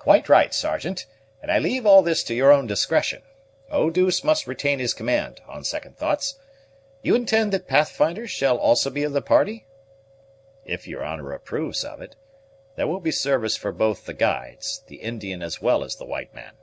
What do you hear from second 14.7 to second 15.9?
the Indian as well